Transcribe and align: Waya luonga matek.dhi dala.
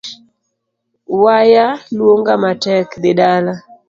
Waya 1.23 1.67
luonga 1.95 2.33
matek.dhi 2.43 3.11
dala. 3.19 3.53